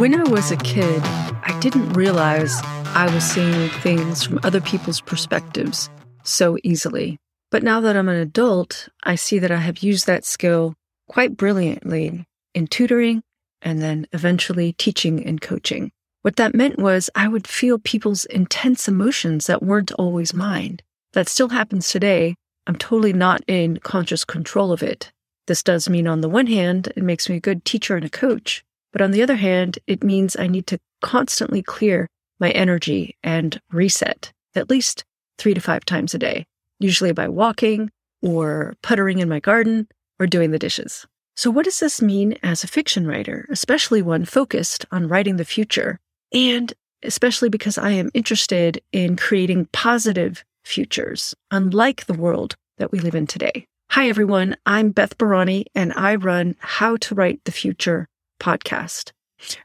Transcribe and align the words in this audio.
When 0.00 0.18
I 0.18 0.22
was 0.30 0.50
a 0.50 0.56
kid, 0.56 1.02
I 1.04 1.54
didn't 1.60 1.92
realize 1.92 2.58
I 2.94 3.14
was 3.14 3.22
seeing 3.22 3.68
things 3.68 4.24
from 4.24 4.40
other 4.42 4.62
people's 4.62 5.02
perspectives 5.02 5.90
so 6.22 6.56
easily. 6.64 7.18
But 7.50 7.62
now 7.62 7.82
that 7.82 7.98
I'm 7.98 8.08
an 8.08 8.16
adult, 8.16 8.88
I 9.02 9.16
see 9.16 9.38
that 9.40 9.50
I 9.50 9.58
have 9.58 9.82
used 9.82 10.06
that 10.06 10.24
skill 10.24 10.72
quite 11.10 11.36
brilliantly 11.36 12.24
in 12.54 12.66
tutoring 12.68 13.22
and 13.60 13.82
then 13.82 14.06
eventually 14.12 14.72
teaching 14.72 15.22
and 15.22 15.38
coaching. 15.38 15.92
What 16.22 16.36
that 16.36 16.54
meant 16.54 16.78
was 16.78 17.10
I 17.14 17.28
would 17.28 17.46
feel 17.46 17.78
people's 17.78 18.24
intense 18.24 18.88
emotions 18.88 19.48
that 19.48 19.62
weren't 19.62 19.92
always 19.92 20.32
mine. 20.32 20.78
That 21.12 21.28
still 21.28 21.50
happens 21.50 21.90
today. 21.90 22.36
I'm 22.66 22.76
totally 22.76 23.12
not 23.12 23.42
in 23.46 23.76
conscious 23.80 24.24
control 24.24 24.72
of 24.72 24.82
it. 24.82 25.12
This 25.46 25.62
does 25.62 25.90
mean, 25.90 26.06
on 26.06 26.22
the 26.22 26.30
one 26.30 26.46
hand, 26.46 26.90
it 26.96 27.02
makes 27.02 27.28
me 27.28 27.36
a 27.36 27.40
good 27.40 27.66
teacher 27.66 27.96
and 27.96 28.06
a 28.06 28.08
coach. 28.08 28.64
But 28.92 29.02
on 29.02 29.10
the 29.10 29.22
other 29.22 29.36
hand, 29.36 29.78
it 29.86 30.02
means 30.02 30.36
I 30.36 30.46
need 30.46 30.66
to 30.68 30.78
constantly 31.02 31.62
clear 31.62 32.08
my 32.38 32.50
energy 32.50 33.16
and 33.22 33.60
reset 33.70 34.32
at 34.54 34.70
least 34.70 35.04
three 35.38 35.54
to 35.54 35.60
five 35.60 35.84
times 35.84 36.14
a 36.14 36.18
day, 36.18 36.46
usually 36.78 37.12
by 37.12 37.28
walking 37.28 37.90
or 38.22 38.74
puttering 38.82 39.18
in 39.18 39.28
my 39.28 39.40
garden 39.40 39.88
or 40.18 40.26
doing 40.26 40.50
the 40.50 40.58
dishes. 40.58 41.06
So, 41.36 41.50
what 41.50 41.64
does 41.64 41.80
this 41.80 42.02
mean 42.02 42.36
as 42.42 42.64
a 42.64 42.68
fiction 42.68 43.06
writer, 43.06 43.46
especially 43.50 44.02
one 44.02 44.24
focused 44.24 44.84
on 44.90 45.08
writing 45.08 45.36
the 45.36 45.44
future? 45.44 45.98
And 46.32 46.72
especially 47.02 47.48
because 47.48 47.78
I 47.78 47.90
am 47.90 48.10
interested 48.12 48.82
in 48.92 49.16
creating 49.16 49.68
positive 49.72 50.44
futures, 50.64 51.34
unlike 51.50 52.04
the 52.04 52.14
world 52.14 52.56
that 52.78 52.92
we 52.92 52.98
live 52.98 53.14
in 53.14 53.26
today. 53.26 53.66
Hi, 53.92 54.08
everyone. 54.08 54.56
I'm 54.66 54.90
Beth 54.90 55.16
Barany, 55.16 55.64
and 55.74 55.92
I 55.94 56.16
run 56.16 56.56
How 56.58 56.96
to 56.98 57.14
Write 57.14 57.40
the 57.44 57.52
Future 57.52 58.06
podcast. 58.40 59.12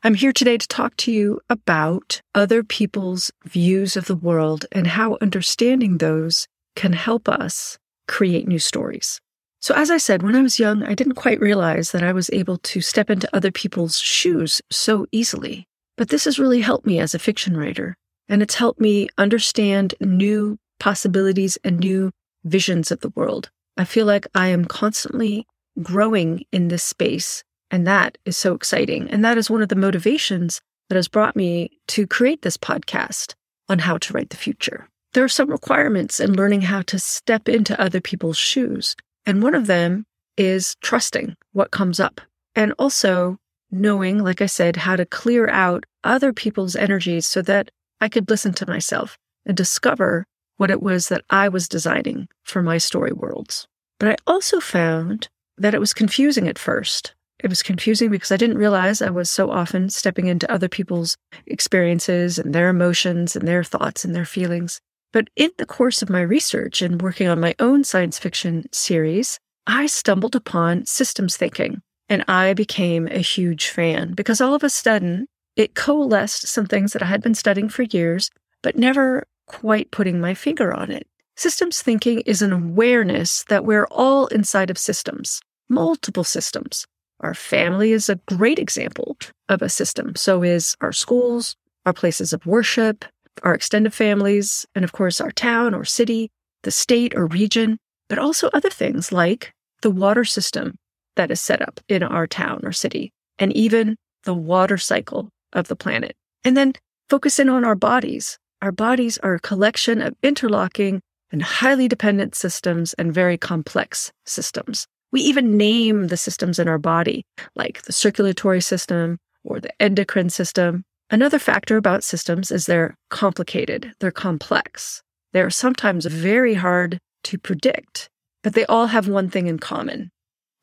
I'm 0.03 0.13
here 0.13 0.31
today 0.31 0.57
to 0.57 0.67
talk 0.67 0.95
to 0.97 1.11
you 1.11 1.39
about 1.49 2.21
other 2.33 2.63
people's 2.63 3.31
views 3.45 3.97
of 3.97 4.05
the 4.05 4.15
world 4.15 4.65
and 4.71 4.87
how 4.87 5.17
understanding 5.21 5.97
those 5.97 6.47
can 6.75 6.93
help 6.93 7.27
us 7.27 7.77
create 8.07 8.47
new 8.47 8.59
stories. 8.59 9.19
So, 9.61 9.73
as 9.73 9.89
I 9.89 9.97
said, 9.97 10.21
when 10.21 10.35
I 10.35 10.41
was 10.41 10.59
young, 10.59 10.83
I 10.83 10.93
didn't 10.93 11.15
quite 11.15 11.39
realize 11.39 11.91
that 11.91 12.03
I 12.03 12.13
was 12.13 12.29
able 12.31 12.57
to 12.59 12.81
step 12.81 13.09
into 13.09 13.33
other 13.35 13.51
people's 13.51 13.97
shoes 13.97 14.61
so 14.69 15.07
easily. 15.11 15.65
But 15.97 16.09
this 16.09 16.25
has 16.25 16.37
really 16.37 16.61
helped 16.61 16.85
me 16.85 16.99
as 16.99 17.15
a 17.15 17.19
fiction 17.19 17.57
writer, 17.57 17.95
and 18.29 18.43
it's 18.43 18.55
helped 18.55 18.79
me 18.79 19.07
understand 19.17 19.95
new 19.99 20.57
possibilities 20.79 21.57
and 21.63 21.79
new 21.79 22.11
visions 22.43 22.91
of 22.91 22.99
the 22.99 23.09
world. 23.15 23.49
I 23.77 23.85
feel 23.85 24.05
like 24.05 24.27
I 24.35 24.49
am 24.49 24.65
constantly 24.65 25.47
growing 25.81 26.43
in 26.51 26.67
this 26.67 26.83
space 26.83 27.43
and 27.75 27.85
that 27.85 28.17
is 28.23 28.37
so 28.37 28.53
exciting. 28.53 29.09
And 29.09 29.25
that 29.25 29.37
is 29.37 29.49
one 29.49 29.61
of 29.61 29.67
the 29.67 29.75
motivations 29.75 30.61
that 30.87 30.95
has 30.95 31.09
brought 31.09 31.35
me 31.35 31.77
to 31.89 32.07
create 32.07 32.41
this 32.41 32.55
podcast 32.55 33.33
on 33.67 33.79
how 33.79 33.97
to 33.97 34.13
write 34.13 34.29
the 34.29 34.37
future. 34.37 34.87
There 35.11 35.25
are 35.25 35.29
some 35.29 35.49
requirements 35.49 36.21
in 36.21 36.37
learning 36.37 36.61
how 36.61 36.83
to 36.83 36.97
step 36.97 37.49
into 37.49 37.79
other 37.79 37.99
people's 37.99 38.37
shoes. 38.37 38.95
And 39.25 39.43
one 39.43 39.55
of 39.55 39.67
them 39.67 40.05
is 40.37 40.77
trusting 40.81 41.35
what 41.51 41.71
comes 41.71 41.99
up 41.99 42.21
and 42.55 42.73
also 42.79 43.39
knowing, 43.71 44.23
like 44.23 44.41
I 44.41 44.45
said, 44.45 44.77
how 44.77 44.95
to 44.95 45.05
clear 45.05 45.49
out 45.49 45.83
other 46.05 46.31
people's 46.31 46.77
energies 46.77 47.27
so 47.27 47.41
that 47.41 47.71
I 47.99 48.07
could 48.07 48.29
listen 48.29 48.53
to 48.53 48.69
myself 48.69 49.17
and 49.45 49.57
discover 49.57 50.23
what 50.55 50.71
it 50.71 50.81
was 50.81 51.09
that 51.09 51.25
I 51.29 51.49
was 51.49 51.67
designing 51.67 52.29
for 52.45 52.61
my 52.61 52.77
story 52.77 53.11
worlds. 53.11 53.67
But 53.99 54.07
I 54.07 54.15
also 54.25 54.61
found 54.61 55.27
that 55.57 55.73
it 55.73 55.81
was 55.81 55.93
confusing 55.93 56.47
at 56.47 56.57
first 56.57 57.13
it 57.39 57.49
was 57.49 57.63
confusing 57.63 58.09
because 58.09 58.31
I 58.31 58.37
didn't 58.37 58.57
realize 58.57 59.01
I 59.01 59.09
was 59.09 59.29
so 59.29 59.51
often 59.51 59.89
stepping 59.89 60.27
into 60.27 60.51
other 60.51 60.69
people's 60.69 61.17
experiences 61.45 62.39
and 62.39 62.55
their 62.55 62.69
emotions 62.69 63.35
and 63.35 63.47
their 63.47 63.63
thoughts 63.63 64.05
and 64.05 64.15
their 64.15 64.25
feelings. 64.25 64.79
But 65.11 65.29
in 65.35 65.51
the 65.57 65.65
course 65.65 66.01
of 66.01 66.09
my 66.09 66.21
research 66.21 66.81
and 66.81 67.01
working 67.01 67.27
on 67.27 67.39
my 67.39 67.55
own 67.59 67.83
science 67.83 68.19
fiction 68.19 68.65
series, 68.71 69.39
I 69.67 69.87
stumbled 69.87 70.35
upon 70.35 70.85
systems 70.85 71.37
thinking 71.37 71.81
and 72.09 72.23
I 72.27 72.53
became 72.53 73.07
a 73.07 73.19
huge 73.19 73.69
fan 73.69 74.13
because 74.13 74.39
all 74.41 74.53
of 74.53 74.63
a 74.63 74.69
sudden 74.69 75.27
it 75.55 75.75
coalesced 75.75 76.47
some 76.47 76.65
things 76.65 76.93
that 76.93 77.01
I 77.01 77.05
had 77.05 77.21
been 77.21 77.35
studying 77.35 77.69
for 77.69 77.83
years, 77.83 78.29
but 78.61 78.77
never 78.77 79.25
quite 79.47 79.91
putting 79.91 80.19
my 80.19 80.33
finger 80.33 80.73
on 80.73 80.91
it. 80.91 81.07
Systems 81.37 81.81
thinking 81.81 82.21
is 82.21 82.41
an 82.41 82.53
awareness 82.53 83.43
that 83.45 83.65
we're 83.65 83.87
all 83.91 84.27
inside 84.27 84.69
of 84.69 84.77
systems, 84.77 85.41
multiple 85.69 86.23
systems. 86.23 86.85
Our 87.21 87.33
family 87.33 87.91
is 87.91 88.09
a 88.09 88.19
great 88.27 88.59
example 88.59 89.17
of 89.49 89.61
a 89.61 89.69
system. 89.69 90.15
So 90.15 90.43
is 90.43 90.75
our 90.81 90.91
schools, 90.91 91.55
our 91.85 91.93
places 91.93 92.33
of 92.33 92.45
worship, 92.45 93.05
our 93.43 93.53
extended 93.53 93.93
families, 93.93 94.65
and 94.75 94.83
of 94.83 94.91
course, 94.91 95.21
our 95.21 95.31
town 95.31 95.73
or 95.73 95.85
city, 95.85 96.29
the 96.63 96.71
state 96.71 97.15
or 97.15 97.27
region, 97.27 97.77
but 98.09 98.19
also 98.19 98.49
other 98.53 98.69
things 98.69 99.11
like 99.11 99.53
the 99.81 99.91
water 99.91 100.23
system 100.23 100.75
that 101.15 101.31
is 101.31 101.41
set 101.41 101.61
up 101.61 101.79
in 101.87 102.03
our 102.03 102.27
town 102.27 102.59
or 102.63 102.71
city, 102.71 103.11
and 103.39 103.53
even 103.53 103.95
the 104.23 104.33
water 104.33 104.77
cycle 104.77 105.29
of 105.53 105.67
the 105.67 105.75
planet. 105.75 106.15
And 106.43 106.57
then 106.57 106.73
focus 107.09 107.39
in 107.39 107.49
on 107.49 107.63
our 107.63 107.75
bodies. 107.75 108.37
Our 108.61 108.71
bodies 108.71 109.17
are 109.19 109.35
a 109.35 109.39
collection 109.39 110.01
of 110.01 110.15
interlocking 110.23 111.01
and 111.31 111.41
highly 111.41 111.87
dependent 111.87 112.35
systems 112.35 112.93
and 112.93 113.13
very 113.13 113.37
complex 113.37 114.11
systems. 114.25 114.87
We 115.11 115.21
even 115.21 115.57
name 115.57 116.07
the 116.07 116.17
systems 116.17 116.59
in 116.59 116.67
our 116.67 116.77
body, 116.77 117.25
like 117.55 117.83
the 117.83 117.93
circulatory 117.93 118.61
system 118.61 119.17
or 119.43 119.59
the 119.59 119.81
endocrine 119.81 120.29
system. 120.29 120.83
Another 121.09 121.39
factor 121.39 121.77
about 121.77 122.03
systems 122.03 122.51
is 122.51 122.65
they're 122.65 122.95
complicated, 123.09 123.93
they're 123.99 124.11
complex. 124.11 125.01
They're 125.33 125.49
sometimes 125.49 126.05
very 126.05 126.53
hard 126.53 126.97
to 127.25 127.37
predict, 127.37 128.09
but 128.43 128.53
they 128.53 128.65
all 128.65 128.87
have 128.87 129.07
one 129.07 129.29
thing 129.29 129.47
in 129.47 129.59
common 129.59 130.11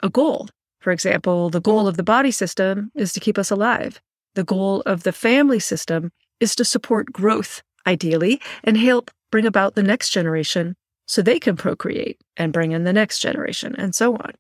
a 0.03 0.09
goal. 0.09 0.49
For 0.81 0.91
example, 0.91 1.49
the 1.49 1.61
goal 1.61 1.87
of 1.87 1.97
the 1.97 2.03
body 2.03 2.33
system 2.33 2.91
is 2.97 3.13
to 3.13 3.21
keep 3.21 3.39
us 3.39 3.53
alive. 3.53 4.01
The 4.35 4.43
goal 4.43 4.81
of 4.85 5.05
the 5.05 5.13
family 5.13 5.61
system 5.61 6.11
is 6.41 6.57
to 6.57 6.65
support 6.65 7.13
growth, 7.13 7.63
ideally, 7.87 8.41
and 8.65 8.77
help 8.77 9.11
bring 9.31 9.47
about 9.47 9.77
the 9.77 9.83
next 9.83 10.11
generation 10.11 10.75
so 11.13 11.21
they 11.21 11.39
can 11.39 11.57
procreate 11.57 12.19
and 12.39 12.55
bring 12.55 12.73
in 12.73 12.85
the 12.85 12.93
next 12.93 13.19
generation, 13.19 13.75
and 13.77 13.95
so 13.95 14.15
on. 14.15 14.33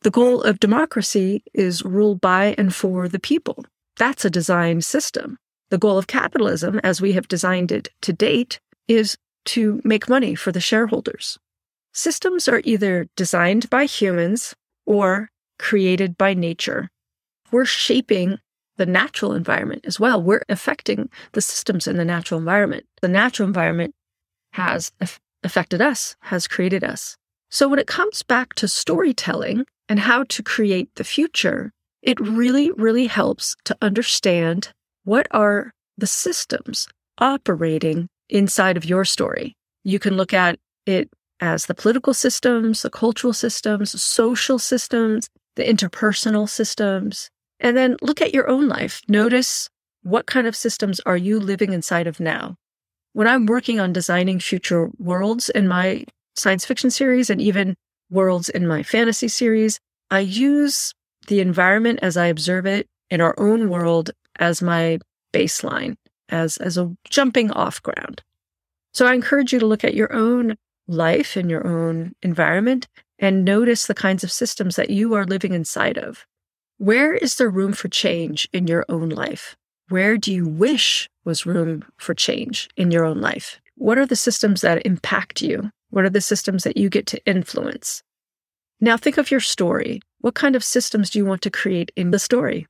The 0.00 0.10
goal 0.10 0.40
of 0.40 0.58
democracy 0.58 1.44
is 1.52 1.84
rule 1.84 2.14
by 2.14 2.54
and 2.56 2.74
for 2.74 3.08
the 3.08 3.18
people. 3.18 3.66
That's 3.98 4.24
a 4.24 4.30
designed 4.30 4.86
system. 4.86 5.36
The 5.68 5.76
goal 5.76 5.98
of 5.98 6.06
capitalism, 6.06 6.80
as 6.82 7.02
we 7.02 7.12
have 7.12 7.28
designed 7.28 7.70
it 7.70 7.90
to 8.00 8.14
date, 8.14 8.58
is 8.88 9.18
to 9.52 9.82
make 9.84 10.08
money 10.08 10.34
for 10.34 10.50
the 10.50 10.62
shareholders. 10.62 11.38
Systems 11.92 12.48
are 12.48 12.62
either 12.64 13.06
designed 13.16 13.68
by 13.68 13.84
humans 13.84 14.54
or 14.86 15.28
created 15.58 16.16
by 16.16 16.32
nature. 16.32 16.88
We're 17.52 17.66
shaping 17.66 18.38
the 18.78 18.86
natural 18.86 19.34
environment 19.34 19.84
as 19.84 20.00
well. 20.00 20.22
We're 20.22 20.46
affecting 20.48 21.10
the 21.32 21.42
systems 21.42 21.86
in 21.86 21.98
the 21.98 22.04
natural 22.06 22.40
environment. 22.40 22.86
The 23.02 23.08
natural 23.08 23.46
environment 23.46 23.94
has 24.54 24.90
affected 25.44 25.80
us, 25.80 26.16
has 26.22 26.48
created 26.48 26.82
us. 26.82 27.16
So 27.50 27.68
when 27.68 27.78
it 27.78 27.86
comes 27.86 28.22
back 28.22 28.54
to 28.54 28.66
storytelling, 28.66 29.64
and 29.88 30.00
how 30.00 30.24
to 30.24 30.42
create 30.42 30.94
the 30.94 31.04
future, 31.04 31.72
it 32.02 32.18
really, 32.20 32.70
really 32.72 33.06
helps 33.06 33.54
to 33.64 33.76
understand 33.82 34.72
what 35.04 35.26
are 35.30 35.72
the 35.98 36.06
systems 36.06 36.88
operating 37.18 38.08
inside 38.28 38.76
of 38.76 38.84
your 38.84 39.04
story. 39.04 39.54
You 39.84 39.98
can 39.98 40.16
look 40.16 40.32
at 40.32 40.58
it 40.86 41.10
as 41.40 41.66
the 41.66 41.74
political 41.74 42.14
systems, 42.14 42.82
the 42.82 42.90
cultural 42.90 43.32
systems, 43.32 44.00
social 44.02 44.58
systems, 44.58 45.28
the 45.56 45.64
interpersonal 45.64 46.48
systems, 46.48 47.30
and 47.60 47.76
then 47.76 47.96
look 48.02 48.20
at 48.20 48.34
your 48.34 48.48
own 48.48 48.68
life. 48.68 49.02
Notice 49.08 49.68
what 50.02 50.26
kind 50.26 50.46
of 50.46 50.56
systems 50.56 51.00
are 51.00 51.16
you 51.16 51.38
living 51.38 51.72
inside 51.72 52.06
of 52.06 52.20
now? 52.20 52.56
When 53.14 53.28
I'm 53.28 53.46
working 53.46 53.78
on 53.78 53.92
designing 53.92 54.40
future 54.40 54.90
worlds 54.98 55.48
in 55.48 55.68
my 55.68 56.04
science 56.34 56.64
fiction 56.66 56.90
series 56.90 57.30
and 57.30 57.40
even 57.40 57.76
worlds 58.10 58.48
in 58.48 58.66
my 58.66 58.82
fantasy 58.82 59.28
series, 59.28 59.78
I 60.10 60.18
use 60.18 60.92
the 61.28 61.38
environment 61.38 62.00
as 62.02 62.16
I 62.16 62.26
observe 62.26 62.66
it 62.66 62.88
in 63.10 63.20
our 63.20 63.34
own 63.38 63.70
world 63.70 64.10
as 64.40 64.60
my 64.60 64.98
baseline, 65.32 65.94
as, 66.28 66.56
as 66.56 66.76
a 66.76 66.92
jumping 67.08 67.52
off 67.52 67.80
ground. 67.84 68.20
So 68.92 69.06
I 69.06 69.14
encourage 69.14 69.52
you 69.52 69.60
to 69.60 69.66
look 69.66 69.84
at 69.84 69.94
your 69.94 70.12
own 70.12 70.56
life 70.88 71.36
and 71.36 71.48
your 71.48 71.64
own 71.64 72.16
environment 72.20 72.88
and 73.20 73.44
notice 73.44 73.86
the 73.86 73.94
kinds 73.94 74.24
of 74.24 74.32
systems 74.32 74.74
that 74.74 74.90
you 74.90 75.14
are 75.14 75.24
living 75.24 75.52
inside 75.52 75.98
of. 75.98 76.26
Where 76.78 77.14
is 77.14 77.36
there 77.36 77.48
room 77.48 77.74
for 77.74 77.86
change 77.86 78.48
in 78.52 78.66
your 78.66 78.84
own 78.88 79.08
life? 79.08 79.56
Where 79.88 80.16
do 80.16 80.32
you 80.32 80.46
wish 80.46 81.10
was 81.24 81.44
room 81.44 81.84
for 81.98 82.14
change 82.14 82.68
in 82.76 82.90
your 82.90 83.04
own 83.04 83.20
life? 83.20 83.60
What 83.76 83.98
are 83.98 84.06
the 84.06 84.16
systems 84.16 84.62
that 84.62 84.86
impact 84.86 85.42
you? 85.42 85.70
What 85.90 86.04
are 86.04 86.10
the 86.10 86.20
systems 86.20 86.64
that 86.64 86.76
you 86.76 86.88
get 86.88 87.06
to 87.08 87.24
influence? 87.26 88.02
Now 88.80 88.96
think 88.96 89.18
of 89.18 89.30
your 89.30 89.40
story. 89.40 90.00
What 90.20 90.34
kind 90.34 90.56
of 90.56 90.64
systems 90.64 91.10
do 91.10 91.18
you 91.18 91.26
want 91.26 91.42
to 91.42 91.50
create 91.50 91.90
in 91.96 92.12
the 92.12 92.18
story? 92.18 92.66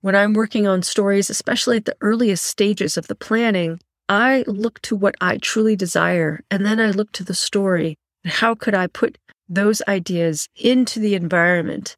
When 0.00 0.16
I'm 0.16 0.34
working 0.34 0.66
on 0.66 0.82
stories, 0.82 1.30
especially 1.30 1.76
at 1.78 1.84
the 1.84 1.96
earliest 2.00 2.44
stages 2.44 2.96
of 2.96 3.06
the 3.06 3.14
planning, 3.14 3.78
I 4.08 4.44
look 4.46 4.80
to 4.82 4.96
what 4.96 5.14
I 5.20 5.38
truly 5.38 5.76
desire, 5.76 6.44
and 6.50 6.66
then 6.66 6.80
I 6.80 6.90
look 6.90 7.12
to 7.12 7.24
the 7.24 7.34
story. 7.34 7.96
And 8.24 8.32
how 8.32 8.54
could 8.54 8.74
I 8.74 8.88
put 8.88 9.18
those 9.48 9.82
ideas 9.88 10.48
into 10.56 11.00
the 11.00 11.14
environment 11.14 11.96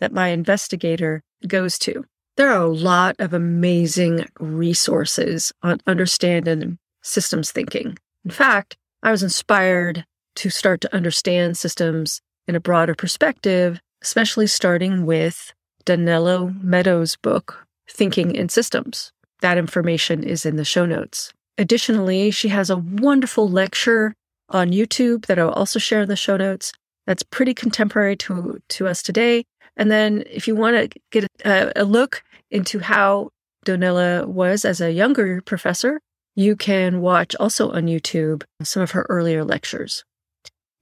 that 0.00 0.12
my 0.12 0.28
investigator 0.28 1.22
goes 1.46 1.78
to? 1.80 2.04
There 2.36 2.50
are 2.50 2.62
a 2.62 2.66
lot 2.66 3.16
of 3.18 3.34
amazing 3.34 4.26
resources 4.40 5.52
on 5.62 5.80
understanding 5.86 6.78
systems 7.02 7.52
thinking. 7.52 7.98
In 8.24 8.30
fact, 8.30 8.76
I 9.02 9.10
was 9.10 9.22
inspired 9.22 10.06
to 10.36 10.48
start 10.48 10.80
to 10.80 10.94
understand 10.94 11.58
systems 11.58 12.22
in 12.48 12.54
a 12.54 12.60
broader 12.60 12.94
perspective, 12.94 13.80
especially 14.02 14.46
starting 14.46 15.04
with 15.04 15.52
Donella 15.84 16.58
Meadows' 16.62 17.16
book, 17.16 17.66
Thinking 17.86 18.34
in 18.34 18.48
Systems. 18.48 19.12
That 19.42 19.58
information 19.58 20.24
is 20.24 20.46
in 20.46 20.56
the 20.56 20.64
show 20.64 20.86
notes. 20.86 21.34
Additionally, 21.58 22.30
she 22.30 22.48
has 22.48 22.70
a 22.70 22.78
wonderful 22.78 23.46
lecture 23.46 24.14
on 24.48 24.70
YouTube 24.70 25.26
that 25.26 25.38
I'll 25.38 25.50
also 25.50 25.78
share 25.78 26.02
in 26.02 26.08
the 26.08 26.16
show 26.16 26.38
notes. 26.38 26.72
That's 27.06 27.22
pretty 27.22 27.52
contemporary 27.52 28.16
to, 28.16 28.62
to 28.70 28.86
us 28.86 29.02
today. 29.02 29.44
And 29.76 29.90
then 29.90 30.24
if 30.30 30.46
you 30.46 30.54
want 30.54 30.92
to 30.92 31.00
get 31.10 31.26
a, 31.44 31.72
a 31.76 31.84
look 31.84 32.22
into 32.50 32.78
how 32.78 33.30
Donella 33.64 34.26
was 34.26 34.64
as 34.64 34.80
a 34.80 34.92
younger 34.92 35.40
professor, 35.40 36.00
you 36.34 36.56
can 36.56 37.00
watch 37.00 37.36
also 37.38 37.70
on 37.72 37.86
YouTube 37.86 38.42
some 38.62 38.82
of 38.82 38.92
her 38.92 39.06
earlier 39.08 39.44
lectures. 39.44 40.04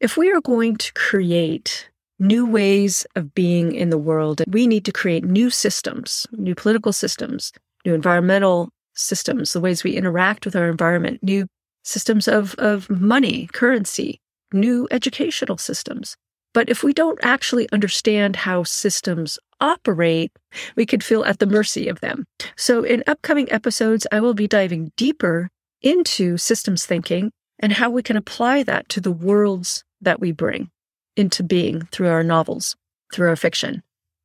If 0.01 0.17
we 0.17 0.33
are 0.33 0.41
going 0.41 0.77
to 0.77 0.93
create 0.95 1.89
new 2.19 2.47
ways 2.47 3.07
of 3.17 3.35
being 3.35 3.75
in 3.75 3.91
the 3.91 3.99
world, 3.99 4.43
we 4.47 4.67
need 4.67 4.85
to 4.85 4.93
create 4.93 5.25
new 5.25 5.51
systems, 5.51 6.27
new 6.33 6.55
political 6.55 6.93
systems, 6.93 7.53
new 7.85 7.95
environmental 7.95 8.71
systems, 8.95 9.53
the 9.53 9.61
ways 9.61 9.83
we 9.83 9.97
interact 9.97 10.45
with 10.45 10.57
our 10.57 10.69
environment, 10.69 11.23
new 11.23 11.47
systems 11.83 12.29
of, 12.29 12.55
of 12.57 12.89
money, 12.91 13.49
currency, 13.53 14.21
new 14.53 14.87
educational 14.91 15.59
systems. 15.59 16.17
But 16.53 16.69
if 16.69 16.83
we 16.83 16.93
don't 16.93 17.19
actually 17.23 17.71
understand 17.71 18.37
how 18.37 18.65
systems 18.65 19.39
operate, 19.61 20.33
we 20.75 20.87
could 20.87 21.05
feel 21.05 21.25
at 21.25 21.39
the 21.39 21.47
mercy 21.47 21.89
of 21.89 22.01
them. 22.01 22.25
So, 22.57 22.83
in 22.83 23.05
upcoming 23.07 23.51
episodes, 23.53 24.07
I 24.11 24.21
will 24.21 24.35
be 24.35 24.49
diving 24.49 24.93
deeper 24.97 25.49
into 25.83 26.37
systems 26.37 26.85
thinking 26.87 27.31
and 27.59 27.73
how 27.73 27.91
we 27.91 28.03
can 28.03 28.17
apply 28.17 28.63
that 28.65 28.89
to 28.91 29.01
the 29.01 29.13
worlds 29.13 29.85
that 30.01 30.21
we 30.21 30.33
bring 30.33 30.71
into 31.17 31.43
being 31.43 31.83
through 31.93 32.09
our 32.09 32.25
novels, 32.25 32.77
through 33.13 33.29
our 33.29 33.37
fiction. 33.37 33.83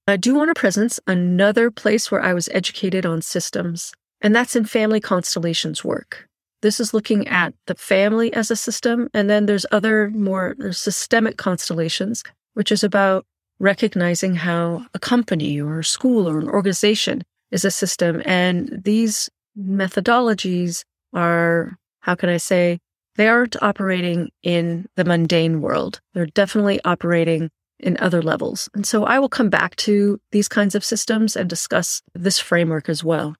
I 0.07 0.17
do 0.17 0.35
want 0.35 0.49
to 0.49 0.59
presence 0.59 0.99
another 1.07 1.71
place 1.71 2.11
where 2.11 2.21
I 2.21 2.33
was 2.33 2.49
educated 2.49 3.05
on 3.05 3.21
systems, 3.21 3.91
and 4.21 4.35
that's 4.35 4.55
in 4.55 4.65
family 4.65 4.99
constellations 4.99 5.83
work. 5.83 6.27
This 6.65 6.79
is 6.79 6.95
looking 6.95 7.27
at 7.27 7.53
the 7.67 7.75
family 7.75 8.33
as 8.33 8.49
a 8.49 8.55
system, 8.55 9.07
and 9.13 9.29
then 9.29 9.45
there's 9.45 9.67
other 9.71 10.09
more 10.09 10.55
systemic 10.71 11.37
constellations, 11.37 12.23
which 12.55 12.71
is 12.71 12.83
about 12.83 13.23
recognizing 13.59 14.33
how 14.33 14.83
a 14.95 14.97
company 14.97 15.61
or 15.61 15.77
a 15.77 15.83
school 15.83 16.27
or 16.27 16.39
an 16.39 16.49
organization 16.49 17.21
is 17.51 17.65
a 17.65 17.69
system. 17.69 18.23
And 18.25 18.81
these 18.83 19.29
methodologies 19.55 20.81
are, 21.13 21.77
how 21.99 22.15
can 22.15 22.29
I 22.29 22.37
say, 22.37 22.79
they 23.15 23.27
aren't 23.27 23.61
operating 23.61 24.31
in 24.41 24.87
the 24.95 25.05
mundane 25.05 25.61
world. 25.61 26.01
They're 26.15 26.25
definitely 26.25 26.79
operating 26.83 27.51
in 27.79 27.95
other 27.99 28.23
levels. 28.23 28.69
And 28.73 28.87
so 28.87 29.03
I 29.03 29.19
will 29.19 29.29
come 29.29 29.51
back 29.51 29.75
to 29.75 30.19
these 30.31 30.47
kinds 30.47 30.73
of 30.73 30.83
systems 30.83 31.35
and 31.35 31.47
discuss 31.47 32.01
this 32.15 32.39
framework 32.39 32.89
as 32.89 33.03
well. 33.03 33.35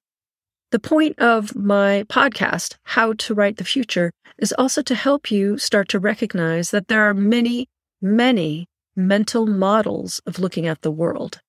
The 0.72 0.80
point 0.80 1.20
of 1.20 1.56
my 1.56 2.06
podcast, 2.10 2.76
How 2.84 3.14
to 3.14 3.34
Write 3.34 3.58
the 3.58 3.64
Future, 3.64 4.12
is 4.38 4.54
also 4.58 4.82
to 4.82 4.96
help 4.96 5.32
you 5.32 5.58
start 5.58 5.88
to 5.90 6.00
recognize 6.00 6.72
that 6.72 6.88
there 6.88 7.04
are 7.04 7.14
many, 7.14 7.70
many 8.02 8.68
mental 8.96 9.46
models 9.46 10.22
of 10.26 10.40
looking 10.40 10.66
at 10.66 10.82
the 10.82 10.92
world. 10.92 11.40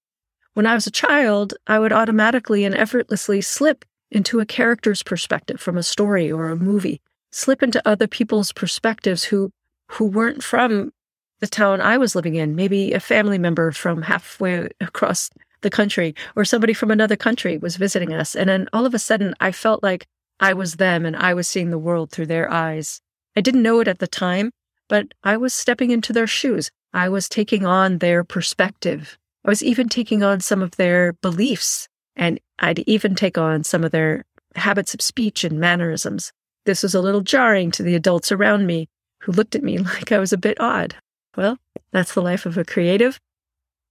When 0.55 0.67
I 0.67 0.75
was 0.75 0.87
a 0.87 0.91
child, 0.91 1.55
I 1.67 1.79
would 1.79 1.93
automatically 1.93 2.65
and 2.65 2.75
effortlessly 2.75 3.41
slip 3.41 3.85
into 4.11 4.41
a 4.41 4.47
character's 4.47 5.03
perspective 5.03 5.61
from 5.61 5.77
a 5.77 5.83
story 5.83 6.31
or 6.31 6.49
a 6.49 6.57
movie, 6.57 7.01
slip 7.31 7.63
into 7.63 7.87
other 7.89 8.07
people's 8.07 8.53
perspectives 8.53 9.25
who 9.25 9.51
who 9.93 10.05
weren't 10.05 10.43
from 10.43 10.93
the 11.41 11.47
town 11.47 11.81
I 11.81 11.99
was 11.99 12.17
living 12.17 12.35
in, 12.35 12.57
maybe 12.57 12.93
a 12.93 13.01
family 13.01 13.39
member 13.39 13.71
from 13.73 14.03
halfway 14.03 14.69
across 14.81 15.31
the 15.63 15.71
country 15.71 16.15
or 16.35 16.45
somebody 16.45 16.73
from 16.73 16.91
another 16.91 17.17
country 17.17 17.59
was 17.59 17.77
visiting 17.77 18.13
us. 18.13 18.35
And 18.35 18.49
then 18.49 18.69
all 18.73 18.87
of 18.87 18.95
a 18.95 18.99
sudden 18.99 19.35
I 19.41 19.53
felt 19.53 19.83
like 19.83 20.07
I 20.41 20.53
was 20.53 20.75
them 20.75 21.07
and 21.07 21.17
I 21.17 21.35
was 21.35 21.49
seeing 21.49 21.71
the 21.71 21.79
world 21.79 22.11
through 22.11 22.27
their 22.27 22.51
eyes. 22.51 23.01
I 23.37 23.41
didn't 23.41 23.63
know 23.63 23.81
it 23.81 23.89
at 23.89 23.99
the 23.99 24.07
time, 24.07 24.51
but 24.89 25.13
I 25.25 25.37
was 25.37 25.55
stepping 25.55 25.91
into 25.91 26.13
their 26.13 26.27
shoes. 26.27 26.71
I 26.93 27.09
was 27.09 27.29
taking 27.29 27.67
on 27.67 27.99
their 27.99 28.25
perspective. 28.25 29.19
I 29.45 29.51
was 29.51 29.63
even 29.63 29.89
taking 29.89 30.23
on 30.23 30.41
some 30.41 30.63
of 30.63 30.77
their 30.77 31.13
beliefs, 31.15 31.89
and 32.17 32.41
I'd 32.59 32.81
even 32.81 33.15
take 33.15 33.39
on 33.39 33.65
some 33.65 33.85
of 33.85 33.93
their 33.93 34.25
habits 34.55 34.95
of 34.95 35.03
speech 35.03 35.45
and 35.45 35.61
mannerisms. 35.61 36.33
This 36.65 36.83
was 36.83 36.95
a 36.95 37.01
little 37.01 37.21
jarring 37.21 37.71
to 37.73 37.83
the 37.83 37.95
adults 37.95 38.33
around 38.33 38.67
me 38.67 38.89
who 39.21 39.33
looked 39.33 39.55
at 39.55 39.63
me 39.63 39.79
like 39.79 40.13
I 40.13 40.19
was 40.19 40.33
a 40.33 40.39
bit 40.39 40.61
odd. 40.61 40.97
Well, 41.37 41.59
that's 41.93 42.15
the 42.15 42.23
life 42.23 42.47
of 42.47 42.57
a 42.57 42.65
creative. 42.65 43.21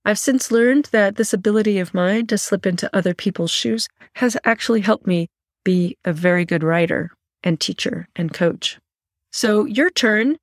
I've 0.05 0.19
since 0.19 0.51
learned 0.51 0.85
that 0.91 1.15
this 1.15 1.33
ability 1.33 1.79
of 1.79 1.93
mine 1.93 2.27
to 2.27 2.37
slip 2.37 2.67
into 2.67 2.95
other 2.95 3.15
people's 3.15 3.49
shoes 3.49 3.89
has 4.17 4.37
actually 4.45 4.81
helped 4.81 5.07
me 5.07 5.27
be 5.63 5.97
a 6.05 6.13
very 6.13 6.45
good 6.45 6.63
writer 6.63 7.09
and 7.43 7.59
teacher 7.59 8.07
and 8.15 8.31
coach. 8.31 8.77
So, 9.33 9.65
your 9.65 9.89
turn 9.89 10.37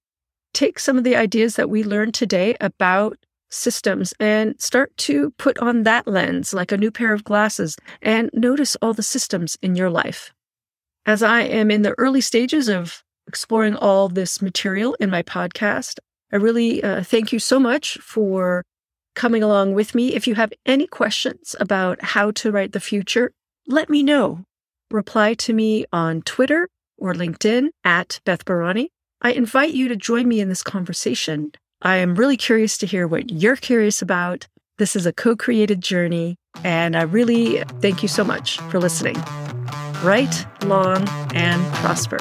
take 0.53 0.81
some 0.81 0.99
of 0.99 1.05
the 1.05 1.17
ideas 1.17 1.57
that 1.57 1.71
we 1.71 1.85
learned 1.85 2.13
today 2.13 2.57
about 2.61 3.17
systems 3.51 4.13
and 4.19 4.61
start 4.61 4.97
to 4.97 5.31
put 5.39 5.57
on 5.59 5.85
that 5.85 6.09
lens 6.09 6.53
like 6.53 6.73
a 6.73 6.77
new 6.77 6.91
pair 6.91 7.13
of 7.13 7.25
glasses 7.25 7.77
and 8.01 8.31
notice 8.33 8.77
all 8.83 8.95
the 8.95 9.03
systems 9.03 9.57
in 9.63 9.77
your 9.77 9.91
life. 9.91 10.33
As 11.07 11.23
I 11.23 11.43
am 11.43 11.71
in 11.71 11.83
the 11.83 11.95
early 11.99 12.21
stages 12.21 12.69
of 12.69 13.03
exploring 13.27 13.77
all 13.77 14.09
this 14.09 14.43
material 14.43 14.97
in 15.01 15.11
my 15.11 15.23
podcast, 15.23 15.99
I 16.33 16.37
really 16.37 16.83
uh, 16.83 17.03
thank 17.05 17.33
you 17.33 17.39
so 17.39 17.61
much 17.61 17.99
for 17.99 18.65
coming 19.15 19.43
along 19.43 19.75
with 19.75 19.95
me. 19.95 20.15
If 20.15 20.27
you 20.27 20.35
have 20.35 20.53
any 20.67 20.87
questions 20.87 21.55
about 21.61 22.03
how 22.03 22.31
to 22.33 22.51
write 22.51 22.73
the 22.73 22.81
future, 22.81 23.33
let 23.67 23.89
me 23.89 24.03
know. 24.03 24.45
Reply 24.91 25.35
to 25.35 25.53
me 25.53 25.85
on 25.93 26.23
Twitter 26.23 26.69
or 26.99 27.15
LinkedIn 27.15 27.69
at 27.85 28.21
Beth 28.25 28.45
Barany 28.45 28.89
I 29.25 29.31
invite 29.33 29.73
you 29.73 29.87
to 29.87 29.95
join 29.95 30.27
me 30.27 30.41
in 30.41 30.49
this 30.49 30.65
conversation. 30.65 31.53
I 31.81 31.97
am 31.99 32.17
really 32.17 32.37
curious 32.37 32.77
to 32.79 32.87
hear 32.87 33.07
what 33.07 33.31
you're 33.31 33.55
curious 33.55 34.03
about. 34.03 34.49
This 34.79 34.97
is 34.97 35.07
a 35.07 35.13
co 35.13 35.37
created 35.37 35.81
journey, 35.81 36.37
and 36.65 36.97
I 36.97 37.03
really 37.03 37.63
thank 37.81 38.03
you 38.03 38.09
so 38.09 38.25
much 38.25 38.59
for 38.63 38.81
listening. 38.81 39.17
Write 40.03 40.45
long 40.65 41.09
and 41.35 41.65
prosper. 41.75 42.19